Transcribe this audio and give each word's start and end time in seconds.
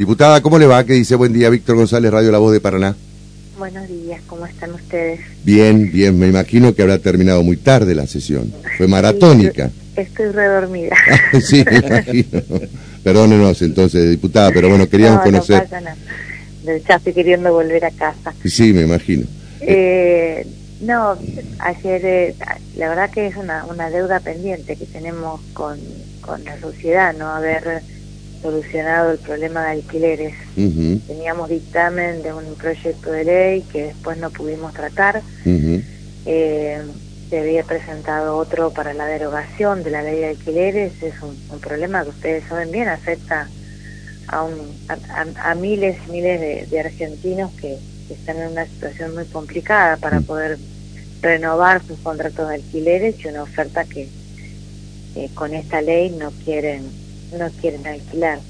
Diputada, 0.00 0.40
¿cómo 0.40 0.58
le 0.58 0.64
va? 0.66 0.82
¿Qué 0.82 0.94
dice? 0.94 1.14
Buen 1.14 1.34
día, 1.34 1.50
Víctor 1.50 1.76
González, 1.76 2.10
Radio 2.10 2.32
La 2.32 2.38
Voz 2.38 2.54
de 2.54 2.60
Paraná. 2.60 2.96
Buenos 3.58 3.86
días, 3.86 4.22
¿cómo 4.26 4.46
están 4.46 4.72
ustedes? 4.72 5.20
Bien, 5.44 5.92
bien, 5.92 6.18
me 6.18 6.26
imagino 6.26 6.74
que 6.74 6.80
habrá 6.80 6.96
terminado 6.96 7.42
muy 7.42 7.58
tarde 7.58 7.94
la 7.94 8.06
sesión. 8.06 8.50
Fue 8.78 8.88
maratónica. 8.88 9.68
Sí, 9.68 10.00
estoy 10.00 10.28
redormida. 10.28 10.96
sí, 11.42 11.62
me 11.70 11.76
imagino. 11.86 12.42
Perdónenos 13.04 13.60
entonces, 13.60 14.08
diputada, 14.08 14.50
pero 14.52 14.70
bueno, 14.70 14.88
queríamos 14.88 15.18
no, 15.18 15.24
conocer. 15.24 15.56
No 15.56 15.62
pasa 15.64 15.80
nada. 15.82 15.96
Ya 16.88 16.94
estoy 16.94 17.12
queriendo 17.12 17.52
volver 17.52 17.84
a 17.84 17.90
casa. 17.90 18.32
Sí, 18.46 18.72
me 18.72 18.80
imagino. 18.80 19.26
Eh, 19.60 20.46
no, 20.80 21.18
ayer, 21.58 22.00
eh, 22.06 22.34
la 22.74 22.88
verdad 22.88 23.10
que 23.10 23.26
es 23.26 23.36
una, 23.36 23.66
una 23.66 23.90
deuda 23.90 24.18
pendiente 24.20 24.76
que 24.76 24.86
tenemos 24.86 25.42
con, 25.52 25.78
con 26.22 26.42
la 26.42 26.58
sociedad, 26.58 27.14
¿no? 27.14 27.26
Haber 27.26 27.82
solucionado 28.42 29.12
el 29.12 29.18
problema 29.18 29.64
de 29.64 29.70
alquileres. 29.70 30.34
Teníamos 30.54 31.48
dictamen 31.48 32.22
de 32.22 32.32
un 32.32 32.54
proyecto 32.54 33.10
de 33.10 33.24
ley 33.24 33.64
que 33.72 33.84
después 33.84 34.18
no 34.18 34.30
pudimos 34.30 34.72
tratar. 34.72 35.22
eh, 36.26 36.82
se 37.30 37.38
había 37.38 37.62
presentado 37.62 38.36
otro 38.36 38.70
para 38.70 38.92
la 38.92 39.06
derogación 39.06 39.84
de 39.84 39.90
la 39.90 40.02
ley 40.02 40.18
de 40.18 40.28
alquileres. 40.28 41.00
Es 41.00 41.14
un, 41.22 41.60
problema 41.60 42.02
que 42.02 42.10
ustedes 42.10 42.44
saben 42.48 42.72
bien, 42.72 42.88
afecta 42.88 43.48
a, 44.26 44.42
un, 44.42 44.56
a, 44.88 45.54
miles 45.54 45.96
y 46.08 46.10
miles 46.10 46.40
de, 46.40 46.66
de 46.68 46.80
argentinos 46.80 47.52
que, 47.52 47.78
están 48.10 48.38
en 48.38 48.48
una 48.48 48.66
situación 48.66 49.14
muy 49.14 49.24
complicada 49.26 49.96
para 49.96 50.20
poder 50.20 50.58
renovar 51.22 51.80
sus 51.86 51.96
contratos 52.00 52.48
de 52.48 52.56
alquileres 52.56 53.14
y 53.24 53.28
una 53.28 53.44
oferta 53.44 53.84
que 53.84 54.08
eh, 55.14 55.30
con 55.34 55.54
esta 55.54 55.80
ley 55.80 56.10
no 56.10 56.32
quieren 56.44 56.82
no 57.38 57.48
quieren 57.60 57.86
alquilar. 57.86 58.40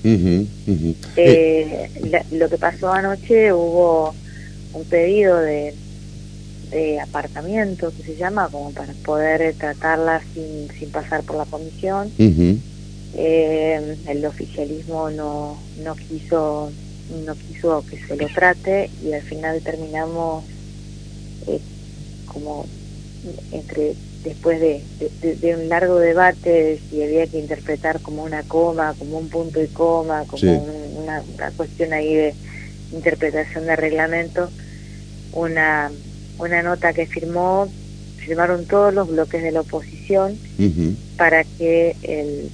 Eh, 1.17 1.91
eh. 1.97 2.23
lo 2.33 2.49
que 2.49 2.59
pasó 2.59 2.93
anoche 2.93 3.53
hubo 3.53 4.15
un 4.73 4.85
pedido 4.85 5.39
de, 5.39 5.75
de 6.71 7.01
apartamento 7.01 7.93
que 7.97 8.03
se 8.05 8.17
llama 8.17 8.49
como 8.51 8.71
para 8.73 8.93
poder 9.05 9.55
tratarla 9.55 10.23
sin, 10.35 10.69
sin 10.79 10.91
pasar 10.91 11.23
por 11.23 11.37
la 11.37 11.45
comisión. 11.45 12.11
eh, 13.15 13.97
el 14.07 14.25
oficialismo 14.25 15.11
no, 15.11 15.59
no 15.83 15.97
quiso 15.97 16.71
no 17.27 17.35
quiso 17.35 17.85
que 17.91 17.99
se 18.07 18.15
lo 18.17 18.29
trate 18.29 18.89
y 19.05 19.13
al 19.13 19.23
final 19.23 19.61
terminamos 19.63 20.45
eh, 21.49 21.59
como 22.27 22.67
entre 23.51 23.95
después 24.25 24.61
de, 24.61 24.83
de, 25.23 25.57
un 25.57 25.69
largo 25.69 25.99
debate 25.99 26.51
de 26.51 26.81
si 26.91 27.03
había 27.03 27.27
que 27.27 27.39
interpretar 27.39 28.01
como 28.01 28.23
una 28.23 28.43
coma, 28.43 28.95
como 28.99 29.19
un 29.19 29.29
punto 29.29 29.63
y 29.63 29.67
coma, 29.69 30.25
como 30.27 30.63
una, 31.03 31.23
cuestión 31.57 31.93
ahí 31.93 32.15
de 32.15 32.35
interpretación 32.93 33.67
de 33.67 33.77
reglamento, 33.77 34.51
una, 35.33 35.91
una 36.39 36.63
nota 36.63 36.93
que 36.93 37.07
firmó, 37.07 37.69
firmaron 38.19 38.67
todos 38.67 38.93
los 38.93 39.09
bloques 39.09 39.43
de 39.43 39.53
la 39.53 39.61
oposición 39.63 40.37
para 41.17 41.45
que 41.45 41.97
el, 42.03 42.51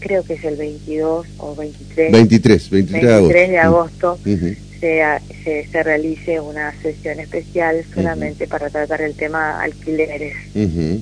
creo 0.00 0.24
que 0.24 0.34
es 0.34 0.44
el 0.44 0.56
22 0.56 1.26
o 1.38 1.54
23, 1.54 2.12
23, 2.12 2.70
23, 2.70 3.50
de 3.50 3.58
agosto, 3.58 4.18
se, 5.48 5.68
se, 5.70 5.82
realice 5.82 6.40
una 6.40 6.74
sesión 6.82 7.18
especial 7.20 7.82
solamente 7.94 8.46
para 8.46 8.68
tratar 8.68 9.00
el 9.00 9.14
tema 9.14 9.60
alquileres. 9.60 10.34
Eh, 10.54 10.92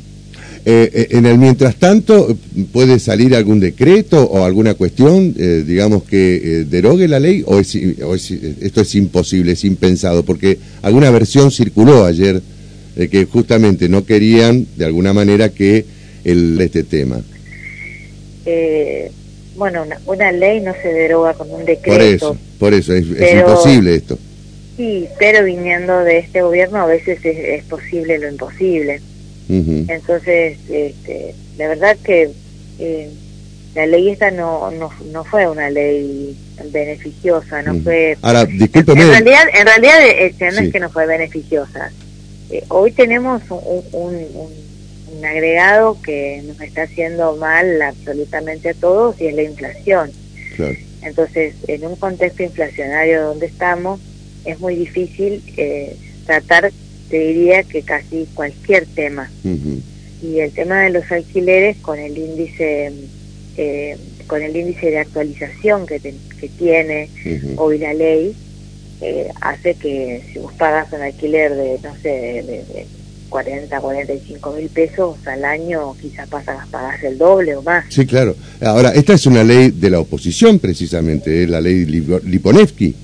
eh, 0.65 1.07
en 1.11 1.27
el 1.27 1.39
mientras 1.39 1.77
tanto, 1.77 2.37
¿puede 2.73 2.99
salir 2.99 3.35
algún 3.35 3.61
decreto 3.61 4.23
o 4.25 4.45
alguna 4.45 4.75
cuestión, 4.75 5.35
eh, 5.39 5.65
digamos, 5.67 6.05
que 6.05 6.65
derogue 6.69 7.09
la 7.09 7.19
ley 7.21 7.43
o, 7.47 7.59
esto 7.59 8.81
es 8.81 8.95
imposible, 8.95 9.53
es 9.53 9.65
impensado? 9.65 10.25
Porque 10.25 10.59
alguna 10.83 11.11
versión 11.11 11.51
circuló 11.51 12.05
ayer 12.05 12.41
de 12.95 13.09
que 13.09 13.25
justamente 13.25 13.89
no 13.89 14.05
querían, 14.05 14.67
de 14.77 14.85
alguna 14.85 15.13
manera, 15.13 15.49
que 15.49 15.85
el, 16.25 16.61
este 16.61 16.85
tema. 16.85 17.21
Eh, 18.45 19.11
bueno, 19.57 19.85
una, 20.07 20.33
ley 20.33 20.61
no 20.61 20.73
se 20.83 20.89
deroga 20.89 21.35
con 21.35 21.51
un 21.51 21.65
decreto. 21.65 21.89
Por 21.89 22.03
eso, 22.03 22.37
por 22.59 22.75
eso, 22.75 22.93
es, 22.93 23.07
imposible 23.07 23.95
esto. 23.95 24.19
Sí, 24.77 25.09
pero 25.19 25.45
viniendo 25.45 26.01
de 26.01 26.19
este 26.19 26.43
gobierno 26.43 26.79
a 26.79 26.87
veces 26.87 27.19
es, 27.25 27.65
posible 27.65 28.19
lo 28.19 28.29
imposible. 28.29 29.01
Entonces, 29.49 30.59
este, 30.69 31.35
la 31.57 31.69
verdad 31.69 31.97
que 32.03 32.31
eh, 32.81 33.09
la 33.75 33.87
ley 33.87 34.11
esta 34.11 34.31
no, 34.33 34.71
no, 34.73 34.91
no 35.13 35.25
fue 35.25 35.49
una 35.49 35.71
ley 35.71 36.37
beneficiosa, 36.73 37.63
no 37.63 37.77
fue... 37.77 38.19
Ahora, 38.23 38.45
discúlpeme... 38.45 39.03
En 39.03 39.09
realidad, 39.09 39.43
en 39.55 39.67
realidad 39.67 39.99
este, 40.19 40.51
no 40.51 40.61
es 40.61 40.73
que 40.73 40.81
no 40.81 40.91
fue 40.91 41.07
beneficiosa. 41.07 41.93
Eh, 42.51 42.65
hoy 42.69 42.91
tenemos 42.91 43.43
un 43.51 44.67
un 45.17 45.25
agregado 45.25 46.01
que 46.03 46.43
nos 46.47 46.61
está 46.61 46.83
haciendo 46.83 47.37
mal 47.37 47.81
absolutamente 47.83 48.71
a 48.71 48.75
todos 48.75 49.21
y 49.21 49.27
es 49.27 49.35
la 49.35 49.43
inflación. 49.43 50.11
Entonces, 51.03 51.55
en 51.69 51.87
un 51.87 51.97
contexto 51.97 52.43
inflacionario 52.43 53.27
donde 53.27 53.47
estamos, 53.47 54.01
es 54.47 54.61
muy 54.61 54.77
difícil 54.77 55.43
eh, 55.57 55.97
tratar, 56.25 56.73
te 57.11 57.19
diría 57.19 57.63
que 57.65 57.83
casi 57.83 58.27
cualquier 58.35 58.87
tema. 58.87 59.31
Y 60.23 60.41
el 60.41 60.53
tema 60.53 60.83
de 60.83 60.91
los 60.91 61.11
alquileres 61.13 61.77
con 61.79 61.99
el 61.99 62.17
índice 62.17 62.93
eh, 63.57 63.97
con 64.27 64.43
el 64.43 64.57
índice 64.57 64.91
de 64.91 64.99
actualización 64.99 65.87
que, 65.87 66.01
que 66.01 66.49
tiene 66.59 67.09
hoy 67.57 67.79
la 67.79 67.95
ley, 67.95 68.35
eh, 69.01 69.29
hace 69.41 69.75
que 69.75 70.23
si 70.33 70.39
vos 70.39 70.53
pagas 70.55 70.93
un 70.93 71.03
alquiler 71.03 71.55
de, 71.55 71.79
no 71.83 71.95
sé, 72.03 72.09
de 72.09 72.87
40, 73.29 73.81
45 73.81 74.53
mil 74.53 74.69
pesos 74.69 75.17
al 75.27 75.45
año, 75.45 75.95
quizás 76.01 76.29
pasas, 76.29 76.67
pagas 76.69 77.03
el 77.03 77.19
doble 77.19 77.57
o 77.57 77.63
más. 77.63 77.85
Sí, 77.89 78.07
claro. 78.07 78.35
Ahora, 78.61 78.91
esta 78.91 79.15
es 79.15 79.27
una 79.27 79.45
ley 79.45 79.71
de 79.71 79.91
la 79.91 80.01
oposición, 80.01 80.59
precisamente, 80.59 81.45
es 81.45 81.51
la 81.51 81.61
ley 81.61 81.85
Liponevsky. 81.85 82.95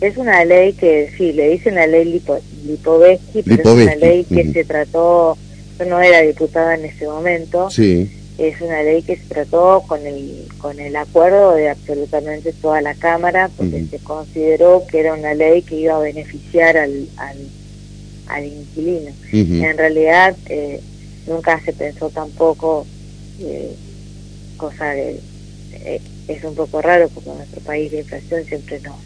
Es 0.00 0.16
una 0.16 0.44
ley 0.44 0.72
que, 0.74 1.10
sí, 1.16 1.32
le 1.32 1.50
dicen 1.50 1.74
la 1.74 1.86
ley 1.86 2.04
Lipo, 2.04 2.38
Lipovetsky, 2.66 3.42
pero 3.42 3.62
es 3.62 3.66
una 3.66 3.94
ley 3.96 4.24
que 4.24 4.52
se 4.52 4.64
trató, 4.64 5.36
yo 5.78 5.84
no 5.86 6.00
era 6.00 6.22
diputada 6.22 6.74
en 6.74 6.84
ese 6.84 7.06
momento, 7.06 7.68
sí. 7.70 8.10
es 8.38 8.60
una 8.60 8.82
ley 8.82 9.02
que 9.02 9.16
se 9.16 9.24
trató 9.24 9.82
con 9.88 10.06
el, 10.06 10.46
con 10.58 10.78
el 10.78 10.94
acuerdo 10.94 11.54
de 11.54 11.70
absolutamente 11.70 12.52
toda 12.52 12.80
la 12.80 12.94
Cámara, 12.94 13.50
porque 13.56 13.86
se 13.90 13.98
consideró 13.98 14.84
que 14.88 15.00
era 15.00 15.14
una 15.14 15.34
ley 15.34 15.62
que 15.62 15.76
iba 15.76 15.96
a 15.96 16.00
beneficiar 16.00 16.76
al, 16.76 17.08
al 17.16 17.36
al 18.28 18.46
inquilino. 18.46 19.10
En 19.32 19.76
realidad 19.76 20.36
eh, 20.48 20.80
nunca 21.26 21.60
se 21.64 21.72
pensó 21.72 22.10
tampoco, 22.10 22.86
eh, 23.40 23.74
cosa 24.56 24.90
de, 24.90 25.20
eh, 25.72 26.00
es 26.28 26.44
un 26.44 26.54
poco 26.54 26.80
raro 26.82 27.08
porque 27.08 27.30
en 27.30 27.38
nuestro 27.38 27.60
país 27.62 27.92
la 27.92 28.00
inflación 28.00 28.44
siempre 28.44 28.80
nos, 28.80 28.96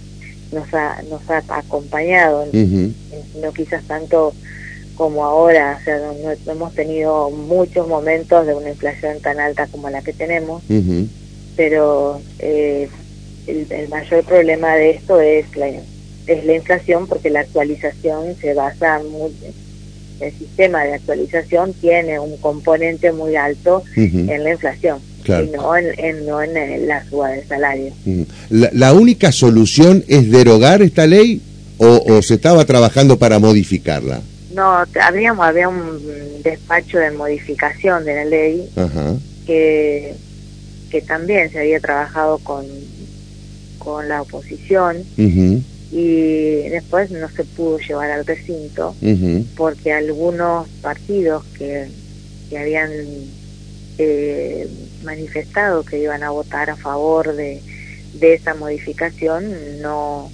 nos, 0.52 0.72
ha, 0.74 1.02
nos 1.08 1.28
ha 1.30 1.42
acompañado, 1.48 2.46
no 2.52 3.52
quizás 3.52 3.82
tanto 3.84 4.34
como 4.96 5.24
ahora, 5.24 5.78
o 5.80 5.84
sea, 5.84 5.98
no, 5.98 6.52
hemos 6.52 6.74
tenido 6.74 7.30
muchos 7.30 7.88
momentos 7.88 8.46
de 8.46 8.54
una 8.54 8.70
inflación 8.70 9.20
tan 9.20 9.40
alta 9.40 9.66
como 9.66 9.90
la 9.90 10.02
que 10.02 10.12
tenemos, 10.12 10.62
pero 11.56 12.20
el, 12.38 12.88
el, 13.46 13.88
mayor 13.88 14.24
problema 14.24 14.74
de 14.76 14.90
esto 14.90 15.20
es 15.20 15.56
la, 15.56 15.68
es 15.68 16.44
la 16.44 16.54
inflación 16.54 17.06
porque 17.06 17.30
la 17.30 17.40
actualización 17.40 18.36
se 18.40 18.54
basa 18.54 19.00
muy 19.00 19.32
el 20.20 20.32
sistema 20.32 20.84
de 20.84 20.94
actualización 20.94 21.72
tiene 21.74 22.20
un 22.20 22.36
componente 22.36 23.10
muy 23.10 23.34
alto 23.34 23.82
en 23.96 24.44
la 24.44 24.52
inflación 24.52 25.00
y 25.27 25.50
no 25.50 25.77
en, 25.77 26.27
no 26.27 26.43
en, 26.43 26.87
la 26.87 27.05
suba 27.09 27.31
del 27.31 27.47
salario. 27.47 27.93
la, 28.50 28.93
única 28.93 29.33
solución 29.33 30.05
es 30.08 30.31
derogar 30.31 30.82
esta 30.82 31.06
ley 31.06 31.41
o, 31.79 32.23
se 32.23 32.35
estaba 32.35 32.64
trabajando 32.64 33.19
para 33.19 33.38
modificarla? 33.38 34.20
No, 34.55 34.85
habíamos, 35.00 35.46
había 35.46 35.69
un 35.69 36.43
despacho 36.43 36.99
de 36.99 37.11
modificación 37.11 38.05
de 38.05 38.14
la 38.14 38.25
ley 38.25 38.69
que, 39.46 40.14
que 40.91 41.02
también 41.02 41.50
se 41.50 41.61
había 41.61 41.81
trabajado 41.81 42.38
con, 42.38 42.64
con 43.79 44.08
la 44.08 44.23
oposición 44.23 44.99
y 45.93 46.69
después 46.70 47.11
no 47.11 47.29
se 47.31 47.44
pudo 47.44 47.79
llevar 47.79 48.11
al 48.11 48.25
recinto 48.25 48.94
porque 49.56 49.93
algunos 49.93 50.69
partidos 50.81 51.44
que, 51.58 51.88
que 52.49 52.58
habían 52.58 52.91
eh, 53.99 54.69
manifestado 55.04 55.84
que 55.84 56.00
iban 56.00 56.22
a 56.22 56.31
votar 56.31 56.70
a 56.70 56.76
favor 56.76 57.34
de, 57.34 57.60
de 58.14 58.34
esa 58.34 58.54
modificación 58.54 59.81
no 59.81 60.31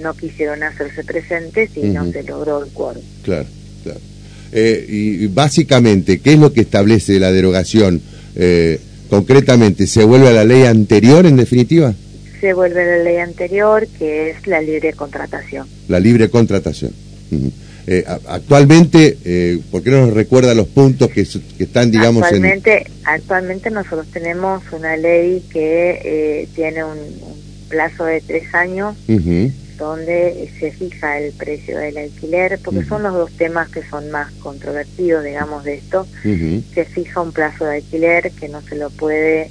no 0.00 0.14
quisieron 0.14 0.62
hacerse 0.62 1.02
presentes 1.02 1.70
y 1.76 1.82
no 1.82 2.10
se 2.12 2.22
logró 2.22 2.62
el 2.62 2.70
quórum. 2.70 3.02
Claro, 3.24 3.46
claro. 3.82 4.00
Eh, 4.52 4.86
y 4.88 5.26
básicamente, 5.26 6.20
¿qué 6.20 6.34
es 6.34 6.38
lo 6.38 6.52
que 6.52 6.60
establece 6.60 7.18
la 7.18 7.32
derogación? 7.32 8.00
Eh, 8.36 8.78
concretamente, 9.10 9.86
¿se 9.86 10.04
vuelve 10.04 10.28
a 10.28 10.32
la 10.32 10.44
ley 10.44 10.62
anterior 10.62 11.26
en 11.26 11.36
definitiva? 11.36 11.92
se 12.42 12.54
vuelve 12.54 12.84
la 12.84 13.04
ley 13.04 13.18
anterior, 13.18 13.86
que 13.86 14.30
es 14.30 14.48
la 14.48 14.60
libre 14.60 14.92
contratación. 14.94 15.68
La 15.86 16.00
libre 16.00 16.28
contratación. 16.28 16.90
Eh, 17.86 18.04
actualmente, 18.28 19.18
eh, 19.24 19.60
¿por 19.70 19.82
qué 19.82 19.90
no 19.90 20.06
nos 20.06 20.14
recuerda 20.14 20.54
los 20.54 20.68
puntos 20.68 21.10
que, 21.10 21.22
están, 21.22 21.90
digamos, 21.90 22.22
actualmente, 22.22 22.86
Actualmente 23.04 23.70
nosotros 23.70 24.06
tenemos 24.12 24.62
una 24.72 24.96
ley 24.96 25.42
que 25.50 26.00
eh, 26.04 26.48
tiene 26.54 26.84
un, 26.84 26.98
plazo 27.68 28.04
de 28.04 28.20
tres 28.20 28.54
años, 28.54 28.94
donde 29.78 30.50
se 30.60 30.72
fija 30.72 31.18
el 31.18 31.32
precio 31.32 31.78
del 31.78 31.96
alquiler, 31.96 32.60
porque 32.62 32.84
son 32.84 33.02
los 33.02 33.14
dos 33.14 33.32
temas 33.32 33.70
que 33.70 33.82
son 33.88 34.10
más 34.10 34.30
controvertidos, 34.42 35.24
digamos, 35.24 35.64
de 35.64 35.76
esto. 35.76 36.06
Se 36.22 36.84
fija 36.84 37.22
un 37.22 37.32
plazo 37.32 37.64
de 37.64 37.76
alquiler 37.76 38.30
que 38.32 38.50
no 38.50 38.60
se 38.60 38.76
lo 38.76 38.90
puede... 38.90 39.50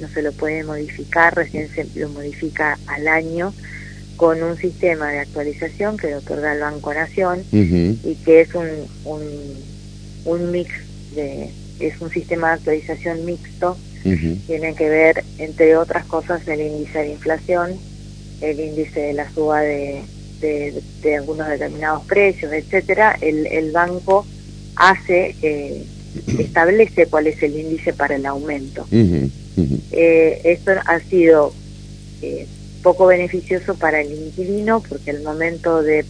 no 0.00 0.08
se 0.08 0.22
lo 0.22 0.32
puede 0.32 0.64
modificar, 0.64 1.36
recién 1.36 1.68
se 1.74 1.86
lo 2.00 2.08
modifica 2.08 2.78
al 2.86 3.06
año, 3.06 3.52
con 4.16 4.42
un 4.42 4.56
sistema 4.56 5.10
de 5.10 5.20
actualización 5.20 5.96
que 5.96 6.14
otorga 6.14 6.52
el 6.52 6.60
Banco 6.60 6.94
Nación 6.94 7.42
y 7.52 8.14
que 8.24 8.40
es 8.42 8.54
un, 8.54 8.68
un, 9.04 9.22
un, 10.24 10.50
mix 10.52 10.70
de 11.14 11.50
es 11.80 12.00
un 12.00 12.10
sistema 12.10 12.48
de 12.48 12.54
actualización 12.54 13.24
mixto. 13.24 13.76
Tiene 14.46 14.74
que 14.74 14.88
ver 14.88 15.24
entre 15.38 15.76
otras 15.76 16.04
cosas 16.04 16.46
el 16.46 16.60
índice 16.60 16.98
de 16.98 17.12
inflación 17.12 17.78
el 18.40 18.60
índice 18.60 19.00
de 19.00 19.12
la 19.14 19.30
suba 19.32 19.60
de, 19.60 20.02
de, 20.40 21.16
algunos 21.16 21.48
determinados 21.48 22.04
precios 22.04 22.52
etcétera. 22.52 23.16
El, 23.20 23.46
el 23.46 23.72
banco 23.72 24.26
hace 24.76 25.34
eh, 25.42 25.84
establece 26.38 27.06
cuál 27.06 27.26
es 27.26 27.42
el 27.42 27.58
índice 27.58 27.92
para 27.92 28.16
el 28.16 28.26
aumento. 28.26 28.86
Eh, 28.90 30.40
esto 30.44 30.72
ha 30.84 31.00
sido 31.00 31.52
eh, 32.22 32.46
poco 32.84 33.06
beneficioso 33.06 33.74
para 33.76 34.02
el 34.02 34.12
inquilino 34.12 34.82
porque 34.86 35.10
el 35.10 35.22
momento 35.22 35.82
de, 35.82 36.04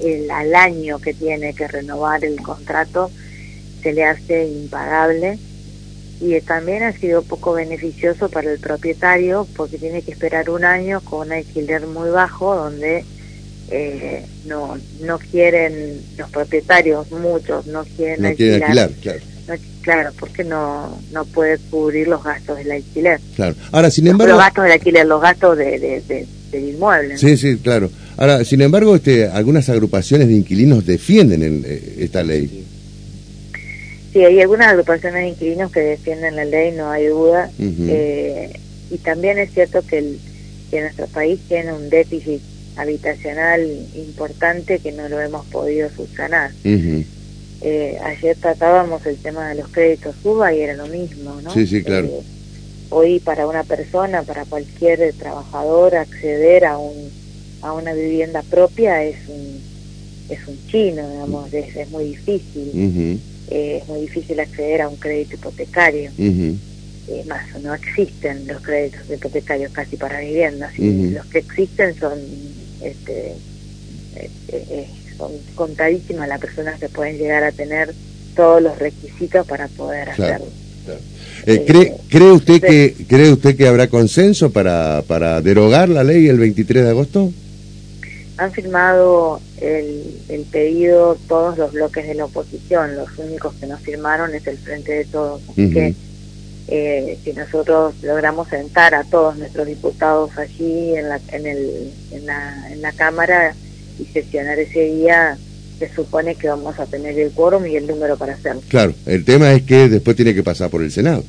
el, 0.00 0.30
al 0.30 0.54
año 0.54 0.98
que 0.98 1.12
tiene 1.12 1.54
que 1.54 1.68
renovar 1.68 2.24
el 2.24 2.40
contrato 2.40 3.10
se 3.82 3.92
le 3.92 4.04
hace 4.04 4.46
impagable. 4.46 5.38
Y 6.22 6.40
también 6.40 6.84
ha 6.84 6.92
sido 6.92 7.22
poco 7.22 7.52
beneficioso 7.52 8.30
para 8.30 8.50
el 8.50 8.58
propietario 8.60 9.46
porque 9.54 9.76
tiene 9.76 10.00
que 10.00 10.12
esperar 10.12 10.48
un 10.48 10.64
año 10.64 11.02
con 11.02 11.26
un 11.26 11.34
alquiler 11.34 11.86
muy 11.86 12.08
bajo 12.08 12.56
donde 12.56 13.04
eh, 13.70 14.24
no 14.46 14.78
no 15.00 15.18
quieren 15.18 16.00
los 16.16 16.30
propietarios 16.30 17.10
muchos 17.10 17.66
no 17.66 17.84
quieren 17.96 18.22
no 18.22 18.28
alquilar 18.28 18.92
claro 19.00 19.20
claro, 19.82 20.10
porque 20.18 20.44
no, 20.44 21.00
no 21.12 21.24
puede 21.26 21.58
cubrir 21.70 22.08
los 22.08 22.22
gastos 22.22 22.58
del 22.58 22.72
alquiler. 22.72 23.20
Claro. 23.36 23.54
Ahora, 23.72 23.90
sin 23.90 24.06
embargo... 24.06 24.34
Los 24.34 24.42
gastos 24.42 24.64
del 24.64 24.72
alquiler, 24.72 25.06
los 25.06 25.20
gastos 25.20 25.58
de, 25.58 26.26
del 26.50 26.68
inmueble. 26.68 27.18
Sí, 27.18 27.36
sí, 27.36 27.56
claro. 27.56 27.90
Ahora, 28.16 28.44
sin 28.44 28.60
embargo, 28.60 28.96
este, 28.96 29.26
algunas 29.28 29.68
agrupaciones 29.68 30.28
de 30.28 30.34
inquilinos 30.34 30.86
defienden 30.86 31.64
eh, 31.66 31.96
esta 31.98 32.22
ley. 32.22 32.64
Sí, 34.12 34.24
hay 34.24 34.40
algunas 34.40 34.68
agrupaciones 34.68 35.22
de 35.22 35.28
inquilinos 35.30 35.72
que 35.72 35.80
defienden 35.80 36.36
la 36.36 36.44
ley, 36.44 36.72
no 36.72 36.88
hay 36.90 37.06
duda. 37.06 37.50
Eh, 37.58 38.52
y 38.90 38.98
también 38.98 39.38
es 39.38 39.52
cierto 39.52 39.82
que, 39.84 39.98
el, 39.98 40.18
que 40.70 40.82
nuestro 40.82 41.06
país 41.08 41.40
tiene 41.48 41.72
un 41.72 41.90
déficit 41.90 42.40
habitacional 42.76 43.60
importante 43.94 44.78
que 44.78 44.92
no 44.92 45.08
lo 45.08 45.20
hemos 45.20 45.44
podido 45.46 45.88
subsanar. 45.90 46.52
Eh, 47.66 47.96
ayer 48.04 48.36
tratábamos 48.36 49.06
el 49.06 49.16
tema 49.16 49.48
de 49.48 49.54
los 49.54 49.68
créditos 49.68 50.14
UBA 50.22 50.52
y 50.52 50.60
era 50.60 50.74
lo 50.74 50.86
mismo, 50.86 51.40
¿no? 51.40 51.50
Sí, 51.50 51.66
sí, 51.66 51.82
claro. 51.82 52.08
Eh, 52.08 52.20
hoy 52.90 53.20
para 53.20 53.46
una 53.46 53.64
persona, 53.64 54.22
para 54.22 54.44
cualquier 54.44 55.14
trabajador, 55.14 55.94
acceder 55.96 56.66
a 56.66 56.76
un 56.76 57.10
a 57.62 57.72
una 57.72 57.94
vivienda 57.94 58.42
propia 58.42 59.02
es 59.02 59.16
un 59.28 59.62
es 60.28 60.46
un 60.46 60.58
chino, 60.66 61.08
digamos, 61.08 61.54
es, 61.54 61.90
muy 61.90 62.04
difícil. 62.04 63.18
Eh, 63.50 63.78
es 63.80 63.88
muy 63.88 64.02
difícil 64.02 64.38
acceder 64.40 64.82
a 64.82 64.88
un 64.90 64.96
crédito 64.96 65.36
hipotecario. 65.36 66.10
más, 67.26 67.62
no 67.62 67.72
existen 67.72 68.46
los 68.46 68.60
créditos 68.60 69.00
hipotecarios 69.10 69.72
casi 69.72 69.96
para 69.96 70.20
viviendas. 70.20 70.78
y 70.78 71.10
Los 71.12 71.24
que 71.26 71.38
existen 71.38 71.98
son 71.98 72.18
este, 72.82 73.36
son 75.16 75.32
contadísimas 75.54 76.28
las 76.28 76.40
personas 76.40 76.78
que 76.78 76.88
pueden 76.88 77.18
llegar 77.18 77.44
a 77.44 77.52
tener 77.52 77.94
todos 78.34 78.62
los 78.62 78.78
requisitos 78.78 79.46
para 79.46 79.68
poder 79.68 80.10
hacerlo. 80.10 80.46
Eh, 81.46 81.64
¿cree, 81.66 81.94
¿Cree 82.08 82.32
usted 82.32 82.60
que 82.60 82.94
cree 83.06 83.32
usted 83.32 83.56
que 83.56 83.66
habrá 83.66 83.88
consenso 83.88 84.50
para, 84.50 85.02
para 85.06 85.40
derogar 85.40 85.88
la 85.88 86.04
ley 86.04 86.28
el 86.28 86.38
23 86.38 86.84
de 86.84 86.90
agosto? 86.90 87.32
Han 88.36 88.52
firmado 88.52 89.40
el, 89.60 90.20
el 90.28 90.42
pedido 90.42 91.16
todos 91.28 91.56
los 91.56 91.72
bloques 91.72 92.06
de 92.06 92.14
la 92.14 92.24
oposición, 92.24 92.96
los 92.96 93.08
únicos 93.18 93.54
que 93.54 93.66
no 93.66 93.78
firmaron 93.78 94.34
es 94.34 94.46
el 94.46 94.58
Frente 94.58 94.92
de 94.92 95.04
Todos. 95.04 95.40
Así 95.50 95.70
que 95.70 95.94
eh, 96.66 97.18
si 97.22 97.32
nosotros 97.34 97.94
logramos 98.02 98.48
sentar 98.48 98.94
a 98.94 99.04
todos 99.04 99.36
nuestros 99.36 99.66
diputados 99.66 100.36
allí 100.38 100.96
en 100.96 101.10
la, 101.10 101.20
en, 101.28 101.46
el, 101.46 101.92
en, 102.10 102.26
la, 102.26 102.72
en 102.72 102.80
la 102.80 102.92
Cámara, 102.92 103.54
y 103.98 104.04
sesionar 104.12 104.58
ese 104.58 104.84
día 104.94 105.38
se 105.78 105.92
supone 105.94 106.34
que 106.34 106.48
vamos 106.48 106.78
a 106.78 106.86
tener 106.86 107.18
el 107.18 107.30
quórum 107.32 107.66
y 107.66 107.76
el 107.76 107.86
número 107.86 108.16
para 108.16 108.34
hacerlo. 108.34 108.62
Claro, 108.68 108.94
el 109.06 109.24
tema 109.24 109.52
es 109.52 109.62
que 109.62 109.88
después 109.88 110.16
tiene 110.16 110.34
que 110.34 110.42
pasar 110.42 110.70
por 110.70 110.82
el 110.82 110.90
Senado. 110.90 111.24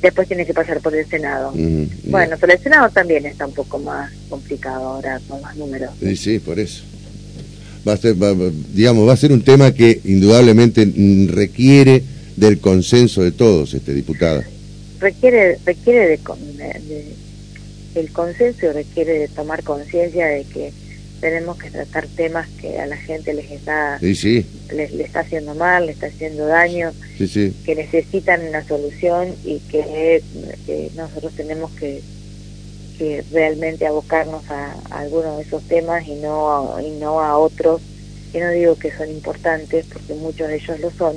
Después 0.00 0.26
tiene 0.26 0.44
que 0.44 0.54
pasar 0.54 0.80
por 0.80 0.94
el 0.94 1.06
Senado. 1.06 1.52
bueno, 2.04 2.36
pero 2.40 2.52
el 2.52 2.58
Senado 2.58 2.90
también 2.90 3.24
está 3.26 3.46
un 3.46 3.54
poco 3.54 3.78
más 3.78 4.10
complicado 4.28 4.84
ahora 4.84 5.20
con 5.28 5.40
los 5.40 5.56
números. 5.56 5.90
Sí, 6.00 6.16
sí, 6.16 6.38
por 6.38 6.58
eso. 6.58 6.82
Va 7.86 7.94
a 7.94 7.96
ser, 7.96 8.16
digamos, 8.72 9.08
va 9.08 9.12
a 9.12 9.16
ser 9.16 9.32
un 9.32 9.42
tema 9.42 9.72
que 9.72 10.00
indudablemente 10.04 10.88
requiere 11.28 12.02
del 12.36 12.58
consenso 12.58 13.22
de 13.22 13.32
todos, 13.32 13.74
este 13.74 13.92
diputada. 13.92 14.44
Requiere, 14.98 15.58
requiere 15.64 16.08
de, 16.08 16.16
de 16.16 17.12
el 17.94 18.10
consenso 18.10 18.72
requiere 18.72 19.18
de 19.18 19.28
tomar 19.28 19.62
conciencia 19.62 20.26
de 20.26 20.44
que 20.44 20.72
tenemos 21.22 21.56
que 21.56 21.70
tratar 21.70 22.08
temas 22.08 22.48
que 22.60 22.80
a 22.80 22.86
la 22.86 22.96
gente 22.96 23.32
les 23.32 23.48
está 23.52 23.96
Les, 24.74 24.92
está 24.92 25.20
haciendo 25.20 25.54
mal, 25.54 25.86
les 25.86 25.94
está 25.94 26.08
haciendo 26.08 26.46
daño, 26.46 26.92
que 27.16 27.76
necesitan 27.76 28.44
una 28.44 28.66
solución 28.66 29.32
y 29.44 29.60
que, 29.60 30.20
nosotros 30.96 31.32
tenemos 31.36 31.70
que, 31.78 32.02
que 32.98 33.22
realmente 33.30 33.86
abocarnos 33.86 34.42
a, 34.50 34.74
algunos 34.90 35.36
de 35.36 35.44
esos 35.44 35.62
temas 35.62 36.08
y 36.08 36.16
no, 36.16 36.76
y 36.80 36.90
no 36.98 37.20
a 37.20 37.38
otros 37.38 37.80
que 38.32 38.40
no 38.40 38.50
digo 38.50 38.76
que 38.76 38.90
son 38.90 39.08
importantes 39.08 39.86
porque 39.92 40.14
muchos 40.14 40.48
de 40.48 40.56
ellos 40.56 40.80
lo 40.80 40.90
son, 40.90 41.14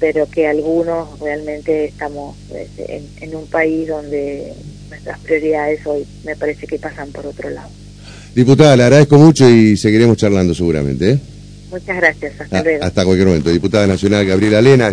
pero 0.00 0.30
que 0.30 0.46
algunos 0.46 1.18
realmente 1.20 1.84
estamos 1.84 2.36
este, 2.54 2.96
en, 2.96 3.06
en 3.20 3.36
un 3.36 3.46
país 3.48 3.88
donde 3.88 4.54
nuestras 4.88 5.18
prioridades 5.18 5.84
hoy 5.86 6.06
me 6.24 6.36
parece 6.36 6.66
que 6.66 6.78
pasan 6.78 7.10
por 7.10 7.26
otro 7.26 7.50
lado. 7.50 7.68
Diputada, 8.36 8.76
le 8.76 8.82
agradezco 8.82 9.16
mucho 9.16 9.48
y 9.48 9.78
seguiremos 9.78 10.18
charlando 10.18 10.54
seguramente. 10.54 11.12
¿eh? 11.12 11.18
Muchas 11.70 11.96
gracias, 11.96 12.38
hasta 12.38 12.58
ah, 12.58 12.62
luego. 12.62 12.84
Hasta 12.84 13.04
cualquier 13.06 13.28
momento. 13.28 13.48
Diputada 13.48 13.86
Nacional 13.86 14.26
Gabriela 14.26 14.60
Lena. 14.60 14.88